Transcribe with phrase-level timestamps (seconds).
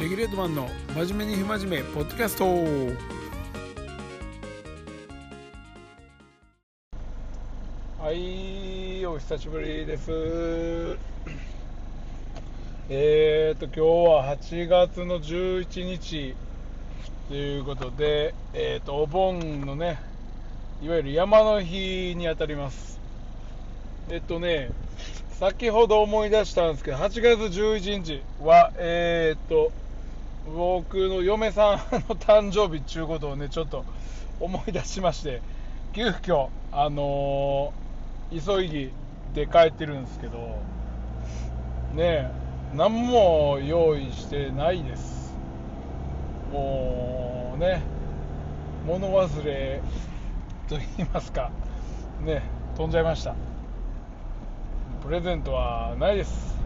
[0.00, 2.44] レギュレートマンの真面目に不真面目ポッドキャスト。
[8.02, 10.98] はいお久しぶりです。
[12.88, 13.80] えーと今日
[14.10, 16.34] は8月の11日
[17.28, 20.00] ということでえーとお盆のね
[20.82, 22.98] いわゆる山の日にあたります。
[24.10, 24.72] えっとね
[25.38, 29.72] 先ほど思い出したんですけど、8月11日は、えー、っと、
[30.46, 33.84] 僕の嫁さんの誕生日っていうことをね、ちょっと
[34.40, 35.40] 思い出しまして、
[35.92, 38.90] 急遽、あのー、急いぎ
[39.34, 40.58] で帰ってるんですけど、
[41.94, 42.30] ねえ
[42.74, 45.34] 何も用意してないです。
[46.52, 47.82] もうね、
[48.86, 49.80] 物忘れ
[50.68, 51.50] と言いますか、
[52.20, 52.42] ね、
[52.76, 53.34] 飛んじゃいました。
[55.04, 56.56] プレゼントはないです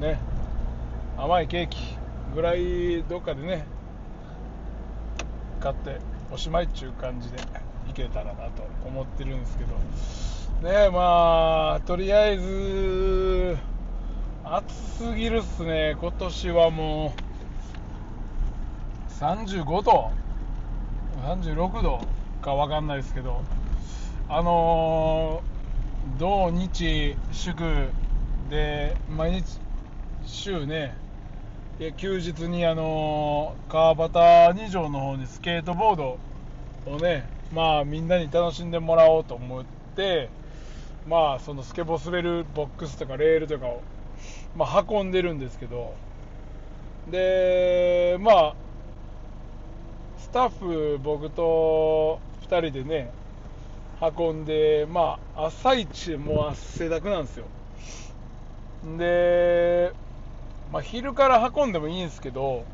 [0.00, 0.18] ね
[1.18, 2.01] 甘いケーキ
[2.34, 3.64] ぐらいどっかでね
[5.60, 5.98] 買って
[6.30, 7.38] おしまいっちゅう感じで
[7.88, 9.72] いけたらなと思ってるんですけど。
[10.68, 13.56] ねまあとりあえず
[14.44, 15.96] 暑すぎるっすね。
[16.00, 17.12] 今年はも
[19.10, 20.10] う35度
[21.24, 22.00] 36度
[22.40, 23.42] か分かんないですけど。
[24.28, 25.52] あのー
[26.18, 27.88] 土日祝
[28.50, 29.60] で毎日
[30.26, 30.96] 週ね
[31.82, 36.18] で休日にあの川端二条の方にスケートボード
[36.86, 39.64] をねまあみんなに楽しんでもらおうと思っ
[39.96, 40.28] て
[41.08, 43.82] まあそのスケボー滑るボックスとかレールとかを、
[44.54, 45.92] まあ、運んでるんですけど
[47.10, 48.54] でまあ
[50.18, 53.10] スタッフ僕と2人でね
[54.00, 57.46] 運んで、まあ、朝一もう汗だくなんですよ。
[58.98, 59.92] で、
[60.72, 62.64] まあ、昼から運んでもいいんですけど、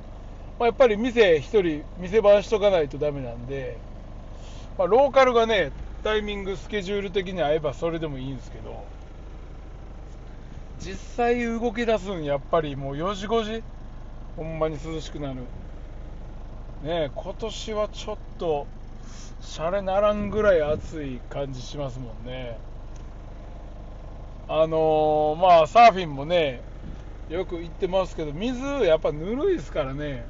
[0.58, 3.77] まあ、やっぱり店1人、店番しとかないとダメなんで、
[4.78, 5.72] まあ、ローカルがね、
[6.04, 8.84] タイミング、スケジュール的に合えばそれでもいいんですけど、
[10.81, 13.62] 実際動き出すんやっぱりもう4時5時
[14.36, 15.41] ほんまに涼しくなる。
[16.84, 18.66] ね今年はちょっと
[19.41, 22.56] シャレならんぐらい暑い感じしますもんね。
[24.48, 26.62] あのー、まあサーフィンもね
[27.28, 30.25] よく行ってますけど水やっぱぬるいですからね。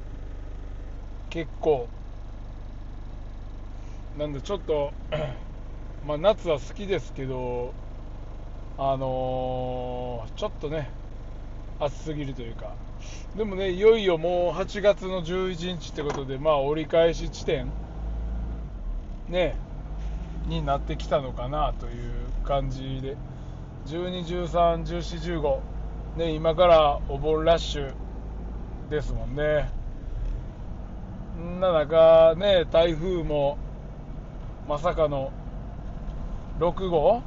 [1.29, 1.87] 結構。
[4.17, 4.91] なんでちょっと
[6.05, 7.73] まあ夏は好きですけど
[8.77, 10.89] あのー、ちょっとね
[11.79, 12.73] 暑すぎるというか。
[13.37, 17.71] でもねいよいよもう8月の11日ってことでまあ折り返し地点
[19.29, 19.55] ね
[20.47, 22.11] になってきたのかなという
[22.43, 23.15] 感じで。
[23.85, 25.59] 12、13、14、15、
[26.19, 27.93] ね、今からお盆ラッシュ
[28.89, 29.69] ですもんね。
[31.41, 33.57] んな中、ね、台風も
[34.67, 35.31] まさかの
[36.59, 37.21] 6号？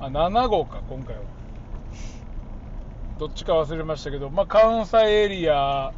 [0.00, 1.22] あ、7号か、今回は。
[3.20, 5.92] どっちか忘れましたけど、まあ、関西エリア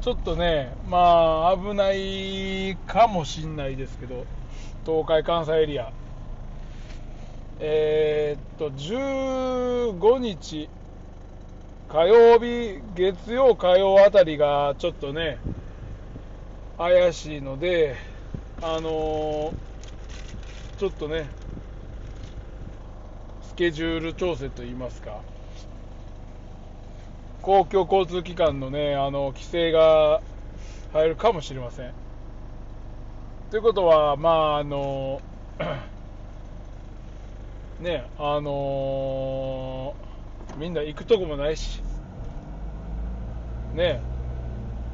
[0.00, 4.24] ちょっとね、まあ、危ないかもしんないですけど、
[4.86, 5.92] 東海、関西エリア、
[7.60, 10.68] えー、っと、15日、
[11.88, 15.38] 火曜日、月曜、火曜あたりがちょっとね、
[16.76, 17.96] 怪しいので、
[18.62, 19.52] あのー、
[20.78, 21.26] ちょっとね、
[23.42, 25.20] スケジュール調整といいますか、
[27.42, 30.20] 公共交通機関のね、あの、規制が
[30.92, 31.92] 入るかもしれません。
[33.50, 35.20] ということは、まあ、あの、
[37.80, 41.80] ね、あのー、みんな行くとこもないし、
[43.74, 44.00] ね、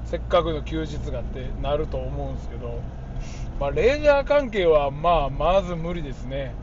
[0.04, 2.80] せっかくの休日がってなると思うんですけど、
[3.58, 6.54] まあ、レジャー関係は、まあ、まず無理ですね。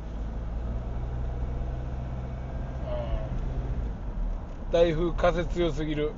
[4.72, 6.14] 台風風強すぎる、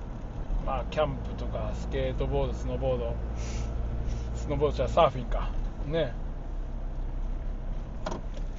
[0.63, 3.16] まあ、キャンプとかスケートボードスノーボード。
[4.36, 5.50] スノーボードじゃサーフィンか。
[5.88, 6.13] ね。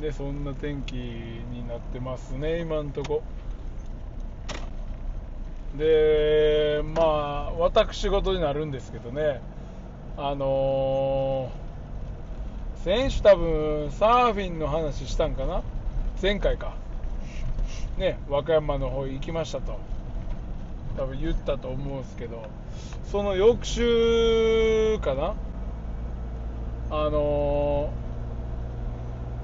[0.00, 3.22] でそんな天気になってますね今んとこ。
[5.78, 9.40] でまあ私事になるんですけどね。
[10.16, 15.62] あのー、選手多分サーフィンの話したんかな？
[16.22, 16.74] 前回か。
[17.98, 19.78] ね、和歌山の方行きましたと。
[20.96, 22.42] 多分言ったと思うんですけど。
[23.10, 25.34] その翌週かな？
[26.90, 28.03] あのー、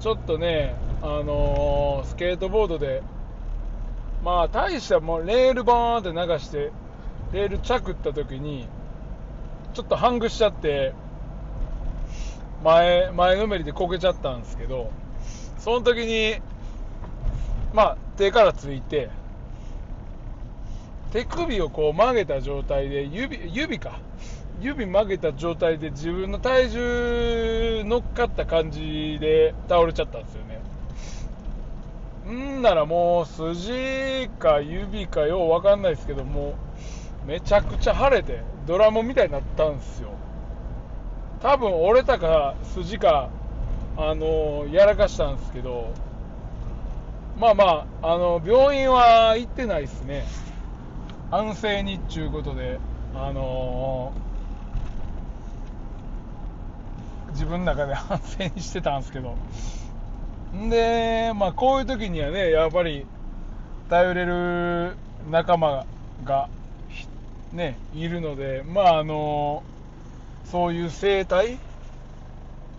[0.01, 3.03] ちょっとね、あのー、スケートボードで
[4.23, 6.71] まあ大したもうレールバーンって流して
[7.31, 8.67] レール着った時に
[9.75, 10.93] ちょっとハングしちゃって
[12.63, 14.91] 前前のめりでこけちゃったんですけど
[15.59, 16.41] その時に
[17.71, 19.09] まあ手からついて
[21.11, 23.99] 手首をこう曲げた状態で指指か。
[24.61, 30.61] 指曲げた状態で自分の体重乗っかった感じで倒れちゃったんですよね。
[32.31, 36.53] んならもう筋か指かよう分かんないですけども
[37.25, 40.09] めちゃくちゃ腫れてドラムみたいになったんですよ。
[41.41, 43.29] 多分折れたか筋か
[43.97, 45.91] あのやらかしたんですけど
[47.39, 50.25] まあまああの病院は行ってないですね。
[51.31, 52.79] 安静にっちゅうことで
[53.15, 54.13] あの
[57.31, 59.35] 自分の中で安静にしてたんですけど。
[60.55, 63.05] んでまあこういう時にはねやっぱり
[63.89, 64.95] 頼れる
[65.29, 65.85] 仲間
[66.25, 66.49] が
[67.53, 69.63] ねいるのでまああの
[70.45, 71.57] そういう生態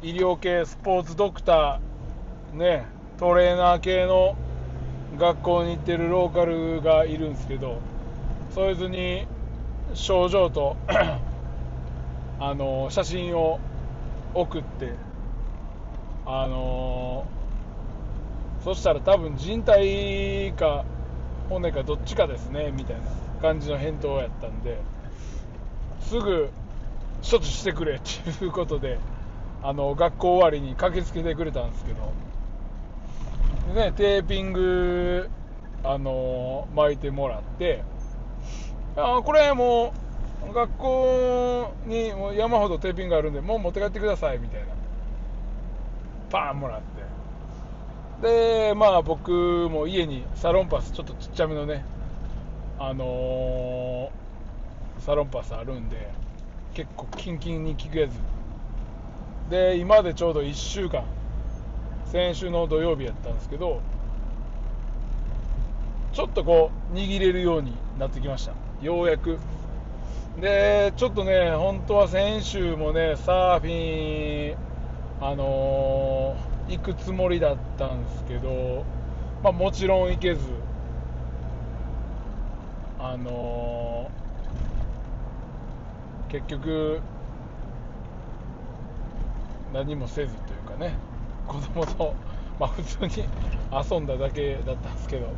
[0.03, 2.87] 医療系スポーツドクターね
[3.19, 4.37] トレーナー系の
[5.19, 7.79] 学校に行ってるローカルがいるんですけど
[8.55, 9.27] そいつに
[9.95, 10.77] 症状と
[12.41, 13.61] あの写真を
[14.35, 14.93] 送って。
[16.25, 17.27] あの
[18.63, 20.85] そしたら多分人体か
[21.49, 23.03] 骨かどっちかですねみたいな
[23.41, 24.79] 感じの返答やったんで
[26.01, 26.51] すぐ
[27.29, 28.99] 処置してくれっていうことで
[29.63, 32.13] あの学校終わりに駆けつけてくれたんですけど。
[33.75, 35.31] で、ね、テーピング
[35.85, 37.83] あの巻いてもらって
[38.97, 40.02] あこれもう
[40.53, 44.67] 学校にもう山ほどテーピングがあるんでもう持って帰ってくださいみたいな。
[46.31, 47.03] パーンもらって。
[48.23, 49.31] でまあ僕
[49.71, 51.85] も家にサロンパスちょっとちっちゃめのね
[52.79, 56.09] あのー、サロンパスあるんで
[56.75, 58.13] 結構キンキンに効くやつ。
[59.51, 61.05] で今でちょうど1週間
[62.07, 63.81] 先週の土曜日やったんですけど
[66.13, 68.53] ちょっとこう握れるようになってきました。
[68.83, 69.39] ようやく。
[70.41, 74.57] でちょっとね本当は先週もねサーフィン
[75.21, 78.85] あのー、行くつもりだったんですけど、
[79.43, 80.41] まあ、もちろん行けず
[82.99, 87.01] あのー、結局
[89.73, 90.95] 何もせずというかね
[91.47, 92.15] 子供と、
[92.59, 93.29] まあ、普通に
[93.71, 95.29] 遊んだだけだったんですけど。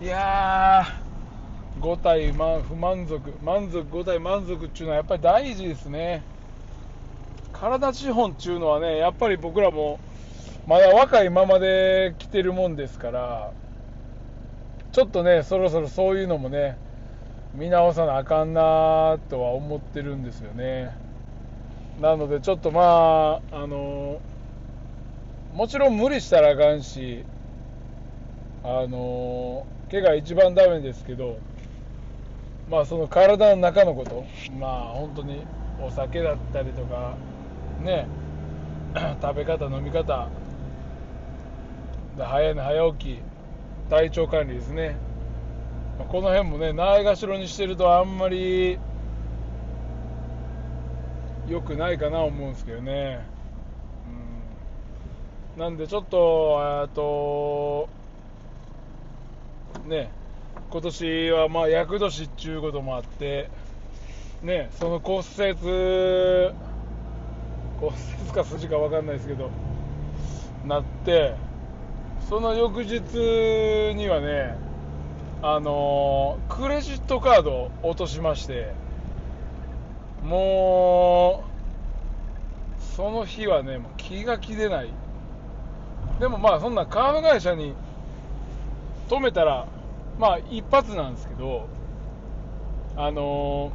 [0.00, 1.01] いやー
[1.80, 6.22] 5体不満足満足5体満足っていうのはやっぱり大事ですね
[7.52, 9.98] 体資本っていうのはねやっぱり僕らも
[10.66, 13.52] まだ若いままで来てるもんですから
[14.92, 16.76] ちょっとね、そろそろそういうのもね、
[17.54, 20.94] 見直さなあかんなとは思ってるんですよね。
[21.98, 24.20] なので、ちょっとまあ、あの
[25.54, 27.24] もちろん無理したらあかんし、
[28.62, 31.38] あの怪我一番ダメですけど、
[32.72, 34.24] まあ、その体の中のこと、
[34.58, 35.44] まあ、本当に
[35.78, 37.18] お酒だったりとか、
[37.82, 38.08] ね、
[39.20, 40.30] 食べ方、飲み方、
[42.16, 43.18] 早寝早起き、
[43.90, 44.96] 体調管理ですね、
[46.08, 48.78] この辺もねないがしろにしてるとあんまり
[51.46, 53.20] 良くないかな思うんですけどね、
[55.56, 57.90] うん、なんでちょっとえっと
[59.86, 60.21] ね。
[60.72, 63.50] 今年はまあ厄年っていうこともあって
[64.42, 65.54] ねその骨折
[67.78, 69.50] 骨折か筋か分かんないですけど
[70.66, 71.34] なって
[72.32, 74.56] その翌日にはね、
[75.42, 78.72] あの、クレジットカードを落としまして、
[80.24, 81.44] も
[82.80, 84.88] う、その日はね、もう気が気でない。
[86.20, 87.74] でもまあ、そんなカード会社に
[89.08, 89.66] 止めたら、
[90.18, 91.68] まあ、一発なんですけど、
[92.96, 93.72] あの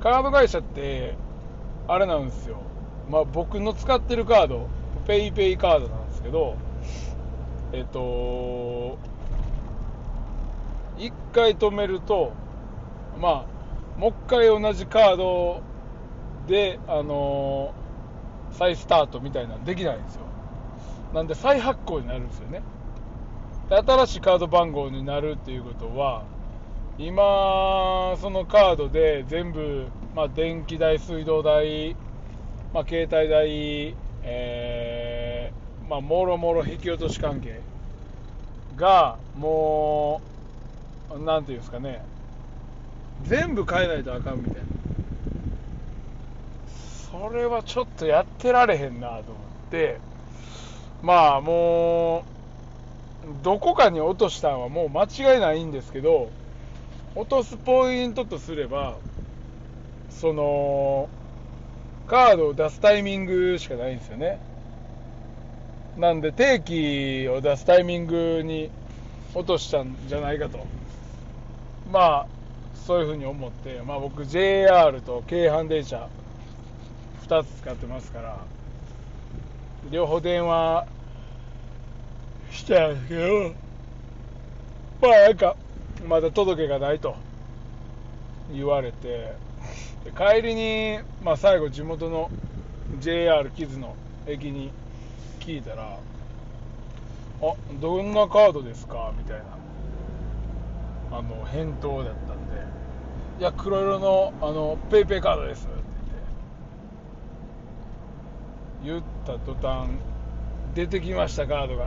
[0.00, 1.14] ー、カード会社って、
[1.88, 2.56] あれなんですよ。
[3.10, 4.68] まあ、僕の使ってるカード、
[5.06, 6.56] PayPay カードなんですけど、
[7.72, 8.98] えっと、
[10.98, 12.32] 1回止めると、
[13.20, 13.46] ま
[13.96, 15.62] あ、もう1回同じカード
[16.46, 20.22] で、あのー、再スタートみたいなのできないんですよ。
[21.14, 22.62] なんで再発行になるんですよね。
[23.76, 26.24] 新しいカード番号になるっていうことは、
[26.98, 31.96] 今、そのカードで全部、まあ、電気代、水道代、
[32.74, 37.60] まあ、携帯代、えー、まあ、もろもろ引き落とし関係
[38.76, 40.20] が、も
[41.10, 42.04] う、なんていうんですかね、
[43.24, 44.60] 全部変えないとあかんみたいな。
[47.10, 49.24] それはちょっとやってられへんなと思っ
[49.70, 49.98] て。
[51.02, 52.31] まあもう
[53.42, 56.30] どこかに落としたのはもう間違いないんですけど
[57.14, 58.96] 落とすポイントとすれば
[60.10, 61.08] その
[62.06, 64.38] カードを出すタイミングしかないんですよね。
[65.96, 68.70] なんで定期を出すタイミングに
[69.34, 70.66] 落としたんじゃないかと。
[71.90, 72.26] まあ
[72.86, 76.08] そういうふうに思って、まあ、僕 JR と京阪電車
[77.28, 78.38] 2つ使ってますから
[79.90, 80.86] 両方電話
[82.52, 83.54] したんですけど
[85.00, 85.56] まあなんか
[86.06, 87.16] まだ届けがないと
[88.52, 89.34] 言われて
[90.04, 92.30] で帰りに、まあ、最後地元の
[93.00, 94.70] JR キズの駅に
[95.40, 95.98] 聞いたら
[97.42, 99.38] 「あどんなカードですか?」みたい
[101.10, 102.62] なあの返答だったんで
[103.40, 105.74] 「いや黒色のあのペイペイカードです」って
[108.84, 109.88] 言った途端
[110.74, 111.86] 出てきましたカードが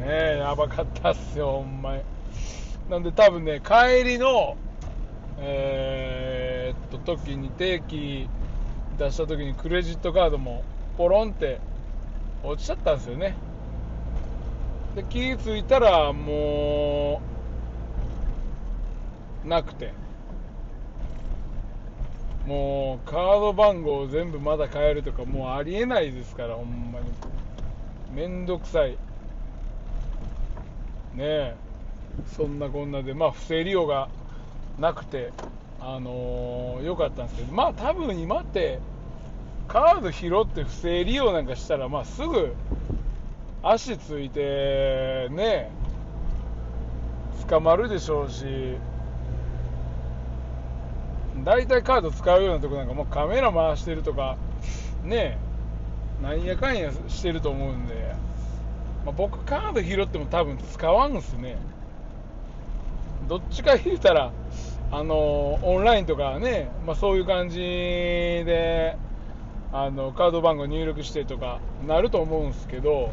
[0.00, 2.02] ねやばかったっすよほんまに。
[2.88, 4.56] なんで多分ね帰りの
[5.38, 8.28] えー、っと時に定期
[8.98, 10.64] 出した時にクレジットカードも
[10.98, 11.60] ポロンって
[12.42, 13.36] 落ちちゃったんですよね。
[14.96, 17.22] で気づいたらも
[19.44, 19.92] うなくて。
[22.46, 27.06] もうカード番号全部まだ変えるとかもうありえないですからほんまに。
[28.12, 28.96] めんどくさい。
[31.14, 31.24] ね。
[31.24, 31.54] え
[32.36, 34.08] そんなこんなでまあ不正利用が
[34.78, 35.32] なくて
[35.80, 38.80] あのー、よかったんですけどまあ多分今って
[39.68, 42.54] カード拾って不正利用なんかしたらまあすぐ
[43.62, 45.70] 足ついてね
[47.48, 48.44] 捕まるでしょうし
[51.44, 54.36] 大体カード使うようなとこなんかもうカメラ回してるとか
[55.04, 55.38] ね
[56.22, 58.14] なんやかんやしてると思うんで、
[59.04, 61.56] まあ、僕カード拾っても多分使わんすね。
[63.28, 64.32] どっちか言うたら
[64.90, 68.96] あのオンラインとかね、まあ、そういう感じで
[69.72, 73.12] あのカード番号入力してとかなると思うんすけど、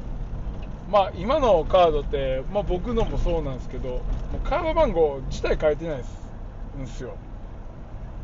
[0.92, 4.02] まあ、今のカードって、まあ、僕のもそうなんですけど
[4.44, 7.16] カード番号自体変えてないんすよ。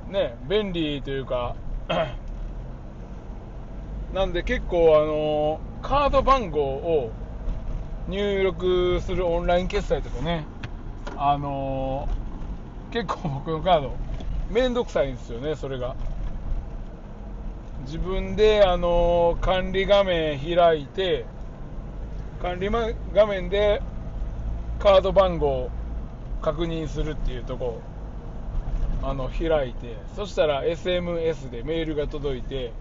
[0.10, 1.56] ね便利というか
[4.14, 7.12] なんで結構あのカード番号を
[8.08, 10.46] 入力するオンライン決済とかね。
[11.16, 12.08] あの
[12.92, 13.96] 結構僕のカード
[14.50, 15.96] めんどくさいんですよねそれが。
[17.86, 21.26] 自分であの管理画面開いて
[22.42, 22.70] 管理
[23.14, 23.82] 画面で
[24.80, 25.70] カード番号
[26.42, 27.82] 確認するっていうとこ
[29.02, 32.72] あの開いてそしたら SMS でメールが届いて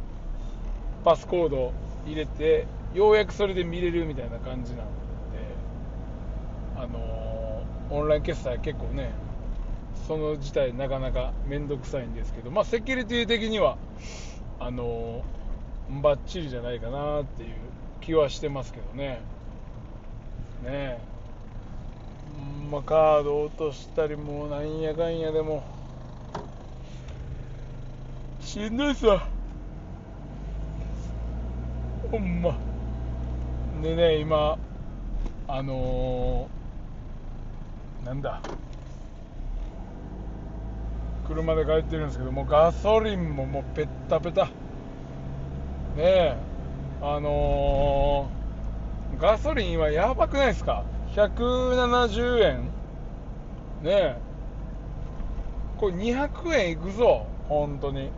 [1.05, 1.73] パスコード
[2.07, 5.02] 入れてようやくそれで見れるみたいな感じなんで。
[6.83, 9.13] あの、オンライン決済結構ね
[10.09, 13.77] その自体なかなか面倒くさいんですけどまあセキュリティ的には
[14.59, 15.25] あの、
[16.03, 17.51] バッチリじゃないかなっていう
[18.01, 19.21] 気はしてますけどね。
[20.63, 20.99] ねえ。
[22.71, 25.65] まあ、カード落としたりもうなんやかんやでも。
[28.41, 29.27] しんどいっすわ。
[32.11, 32.57] ほんま。
[33.83, 34.57] でね今
[35.49, 36.62] あのー、
[38.05, 38.41] なんだ？
[41.29, 44.47] 車で帰ってるんですけどもガソリンももうペッタペタ。
[44.47, 44.51] ね
[45.97, 46.37] え
[47.01, 52.65] あのー、ガソリン今やばくないですか？170円
[53.83, 54.17] ねえ。
[55.79, 58.11] これ200円いくぞ本当に。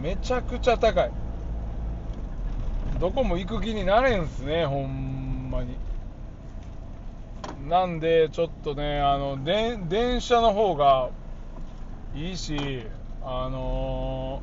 [0.00, 1.10] めちゃくちゃ高い。
[3.00, 5.83] どこも行く気になれんすねほんまに。
[7.68, 11.10] なんでちょっとねあので電車の方が
[12.14, 12.86] いいし
[13.22, 14.42] あの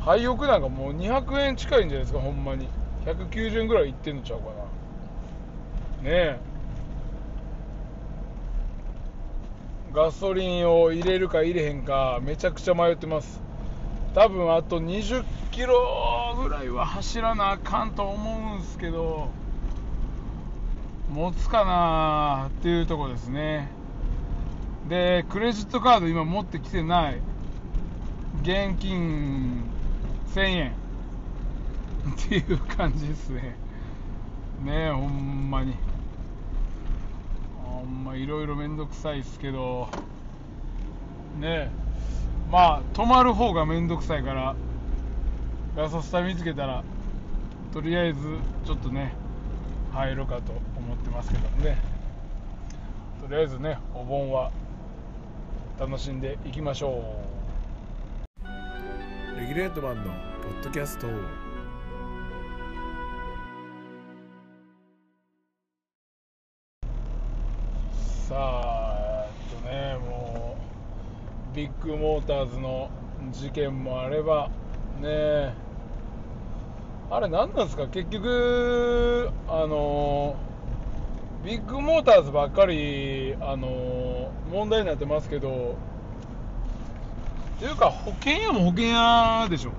[0.00, 2.68] ー、廃屋なんかもう200円近いんじゃないですかほんまに。
[3.06, 4.52] 190円ぐらいいってんのちゃうかな。
[4.52, 4.68] ね
[6.04, 6.38] え。
[9.92, 13.40] ガソリンを入れるか入れへんかめちゃくちゃ迷ってます。
[14.14, 19.41] 多分あと20キロぐらいは走らなあかんと思うんすけど。
[21.12, 23.68] 持つかなっていうとこですね。
[24.88, 27.20] でクレジットカード今持ってきてない。
[28.42, 29.62] 現金
[30.34, 30.70] 1000円。
[30.70, 33.56] っていう感じですね。
[34.64, 35.74] ねえほんまに。
[37.64, 39.88] ほんまいろいろ面倒くさいですけど。
[41.38, 41.70] ねえ。
[42.50, 44.54] まあ泊まる方が面倒くさいから
[45.74, 46.84] ガソスタ見つけたら
[47.72, 48.20] とりあえず
[48.66, 49.14] ちょっとね
[49.92, 51.76] 入ろうかと思ってますけどね。
[53.20, 54.50] とりあえずねお盆は
[55.78, 57.04] 楽しんでいきましょ
[58.44, 59.38] う。
[59.38, 61.06] レギュレートマンのポッドキャスト
[68.28, 70.56] さあえっとねも
[71.52, 72.88] うビッグモーターズの
[73.30, 74.48] 事件もあれば
[75.00, 75.54] ね
[77.14, 77.88] あれ何なんですか？
[77.88, 80.34] 結局あの
[81.44, 85.76] ビッグモーターズばっかりあの問題になってますけど
[87.56, 89.72] っていうか保険屋も保険屋でしょ。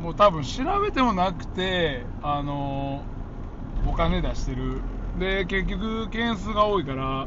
[0.00, 3.02] もう多分調べてもなくてあの
[3.86, 4.80] お金出してる。
[5.18, 7.26] で結局件数が多いから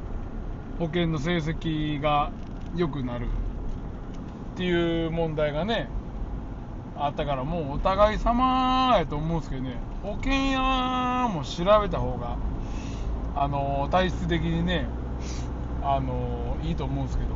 [0.80, 2.32] 保険の成績が
[2.76, 3.28] 良くなる。
[3.28, 5.88] っていう問題がね
[6.98, 9.76] あったからもうお互い様やと思うんですけどね。
[10.04, 12.38] 保険屋も調べた方が
[13.36, 14.88] あの体質的にね
[15.84, 17.32] あのいいと思うんですけど。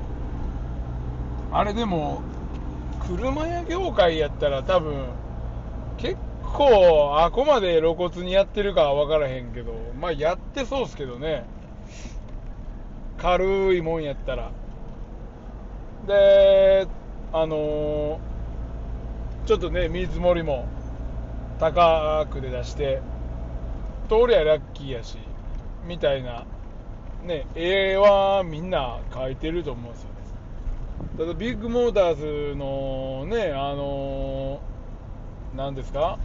[1.51, 2.21] あれでも
[3.07, 5.05] 車屋業界やったら多分
[5.97, 11.45] 結構あこまで露骨にやってるかは分からへんけどまあやってそうっすけどね。
[13.17, 14.51] 軽いもんやったら。
[16.07, 16.87] で
[17.31, 18.17] あのー、
[19.45, 20.65] ちょっとね見積もりも
[21.59, 23.01] 高くで出して
[24.09, 25.17] 通りゃラッキーやし
[25.87, 26.45] みたいな
[27.23, 30.15] ね絵はみんな描いてると思うんですよね。
[31.17, 32.15] ただビッグモーター
[32.51, 34.61] ズのねあの、
[35.55, 36.17] 何ですか？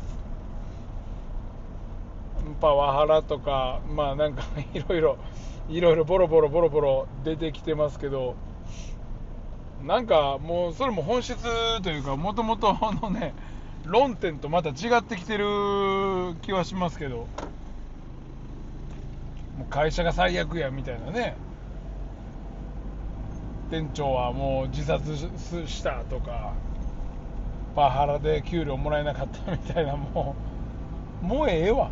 [2.61, 4.43] パワハラとかまあなんか
[4.75, 5.19] いろいろ
[5.69, 8.35] いろいろボロボロボロボロ出てきてますけど
[9.85, 11.37] なんかもうそれも本質
[11.83, 13.35] というかもともとのね
[13.85, 15.45] 論点とまた違ってきてる
[16.43, 17.29] 気はしますけど
[19.57, 21.37] もう会社が最悪やみたいなね。
[23.71, 25.17] 店長はもう自殺
[25.69, 26.55] したとか
[27.77, 30.35] パワハラで給料もらえなかったみたいなも
[31.23, 31.91] うもうええわ。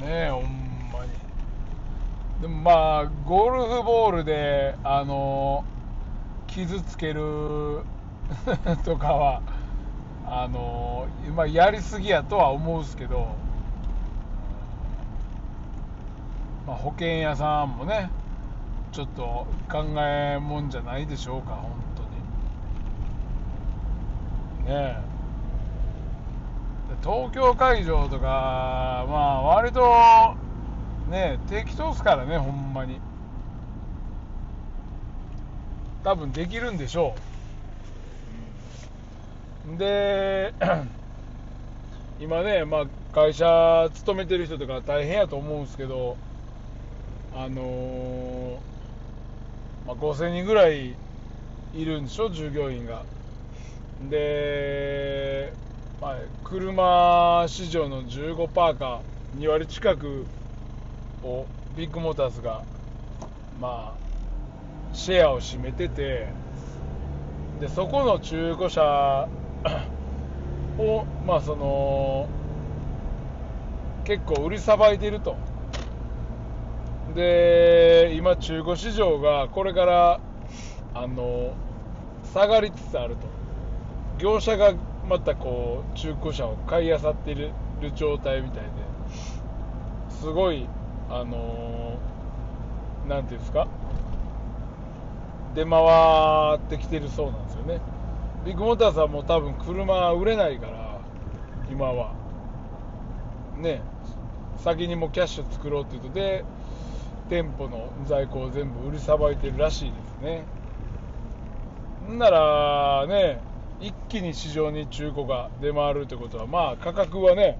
[0.00, 1.29] ねえほんまに。
[2.40, 5.64] でもまあゴルフボールであの
[6.46, 7.82] 傷つける
[8.84, 9.42] とかは
[10.26, 13.34] あのまあ、やりすぎやとは思うんですけど、
[16.68, 18.10] まあ、保険屋さんもね
[18.92, 22.02] ちょっと考えもんじゃないでしょうか本当
[24.72, 24.76] に。
[24.76, 25.10] ねえ。
[27.02, 29.80] 東京会場とかまあ割と
[31.10, 33.00] ね適当っすからねほんまに。
[36.02, 37.14] 多分できるんでしょ
[39.74, 39.76] う。
[39.76, 40.54] で
[42.18, 46.16] 今ね、まあ、会社勤めてる人とか大変やと思うんですけど
[47.34, 48.56] あのー、
[49.86, 50.94] まあ、5000人ぐらい
[51.74, 53.04] いるんでしょ従業員が。
[54.08, 55.52] で
[56.00, 59.02] まあ、車市場の15%か
[59.36, 60.24] 2割近く
[61.22, 62.62] をビッグモーターズが、
[63.60, 66.28] まあ、シェアを占めてて
[67.60, 69.28] でそこの中古車
[70.78, 72.28] を、まあ、その
[74.04, 75.36] 結構売りさばいてると。
[77.14, 80.20] で今中古市場がこれから
[80.94, 81.54] あの
[82.32, 83.26] 下がりつつあると。
[84.18, 84.74] 業者が
[85.08, 87.52] またこう中古車を買い漁っている
[87.94, 88.70] 状態みたいで
[90.10, 90.68] すごい
[91.10, 91.98] あの
[93.08, 93.66] 何、ー、ていうんですか？
[95.54, 97.80] 出回ってきてるそうなんですよね。
[98.46, 101.00] ビッグモーターさんも多分車売れないから
[101.70, 102.14] 今は。
[103.58, 103.82] ね。
[104.58, 106.44] 先にもキャッシュ作ろうっていうとで
[107.30, 110.44] 店舗の在庫を全部売りさばいてるらしいですね。
[112.08, 113.40] んならね
[113.80, 117.58] 一気に市場に中古が出回るということは、まあ、価格はね、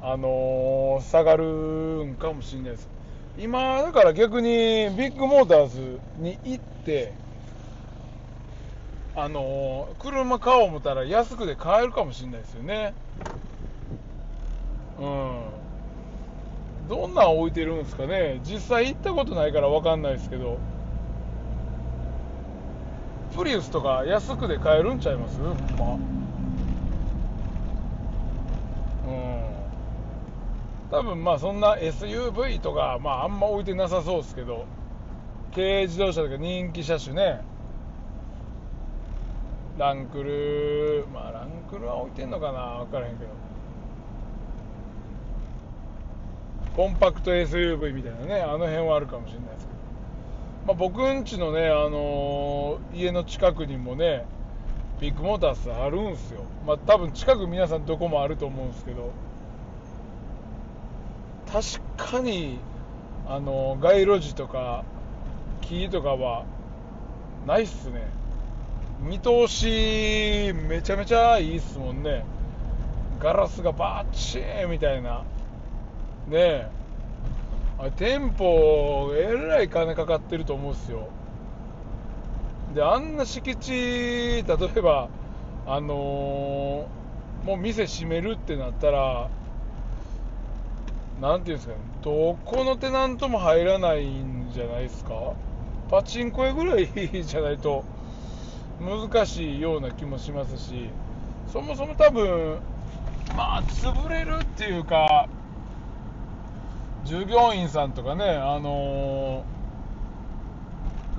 [0.00, 2.88] あのー、下がるんかもしれないです。
[3.38, 7.12] 今、だから逆にビッグモーターズに行って、
[9.16, 12.94] あのー、車買おう思ったら安くで買えるかもしれないですよね。
[15.00, 15.40] うん。
[16.88, 18.40] どんなん置いてるんですかね。
[18.44, 20.58] 実際行ったことないから分かんないですけど。
[23.36, 25.38] プリウスとか安くで買えるんちゃいます？
[25.38, 25.92] ほんま
[29.06, 29.38] うん
[30.90, 34.66] 多分まあそんな SUV とか、まあ、あんま置いてなさそうですけど
[35.54, 37.40] 軽自動車とか人気車種ね。
[39.78, 43.30] ランクルまあランクルは置いてんのかな分からへんけど。
[46.76, 49.78] コンパクト SUV みたいなねあの辺はあるかもしれないですけど、
[50.66, 54.24] まあ、僕んちのね、あのー家の近くにもね
[55.00, 56.44] ビッグモータースあるんすよ。
[56.66, 59.12] まあ多分近く皆さんどこもあると思うんですけど。
[61.52, 62.58] 確かに
[63.26, 64.84] あの街路樹とか
[65.62, 66.44] 木とかは
[67.46, 68.06] ないっすね。
[69.00, 72.24] 見通しめちゃめちゃいいっすもんね。
[73.20, 75.24] ガラスがバッチーみたいな。
[76.28, 76.68] ねえ。
[77.78, 81.08] あれ店舗えらい金かかってると思うんすよ。
[82.74, 85.08] であんな敷地例えば
[85.66, 89.30] あのーもう店閉めるってなったら
[91.20, 91.80] なんていうんですかね。
[92.02, 95.32] どこのテナントも入らないんじゃないですか？
[95.90, 96.88] パチンコ屋ぐらい
[97.24, 97.82] じゃないと
[98.80, 100.90] 難しいような気もしますし
[101.50, 102.58] そもそも多分
[103.36, 105.28] まあ潰れるっていうか
[107.04, 109.44] 従業員さんとかねあの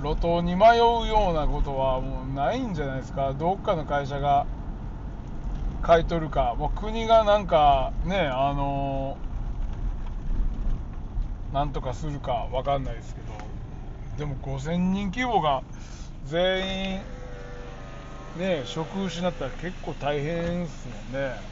[0.02, 3.34] 路頭に迷うようなことはもうないんじゃないですか？
[3.34, 4.46] どっかの会社が
[5.82, 9.29] 買い取るかもう国がなんかねあのー
[11.52, 13.32] なんとかするかわかんないですけど
[14.18, 15.62] でも5000人規模が
[16.26, 17.00] 全員
[18.38, 21.50] ね職失ったら結構大変ですもんね。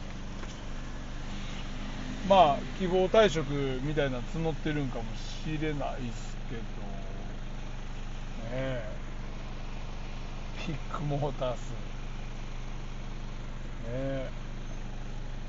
[2.28, 6.66] まあ希望退職みたいなの募ってるんかもしれないですけどね。
[8.50, 8.98] え
[10.66, 11.76] ビッグモータースね。
[13.84, 14.30] え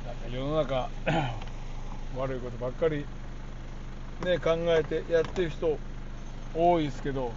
[0.06, 0.90] なんか世の中
[2.16, 3.06] 悪いことばっかり
[4.26, 5.78] ね考えてやってる人
[6.56, 7.32] 多いですけど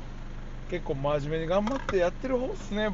[0.70, 2.90] 結構真面目に頑張ってやってる方っすね。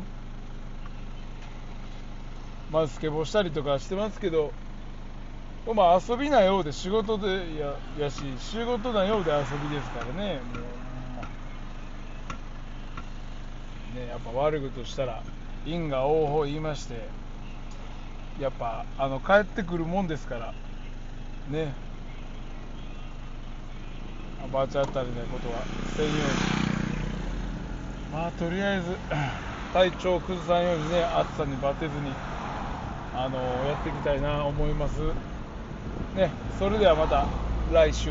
[2.72, 4.52] まあスケボーしたりとかしてますけど
[5.74, 10.34] まあ遊びなようで仕事でややし仕事なようで遊びですからね。
[10.34, 10.40] も
[13.94, 15.22] うねやっぱ悪いことしたら
[15.64, 17.08] 因果応報言いまして
[18.40, 20.54] やっぱあの帰ってくるもんですから
[21.48, 21.72] ね。
[24.52, 25.62] バーチャ当たりのことは
[25.96, 26.22] せんように
[28.12, 28.96] まあとりあえず
[29.72, 32.12] 体調を崩さんようにね暑さにバテずに
[33.14, 35.00] あのやっていきたいな思います。
[36.16, 37.26] ねそれではまた
[37.72, 38.10] 来週。